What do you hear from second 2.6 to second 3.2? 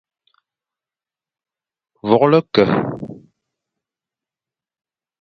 va vite.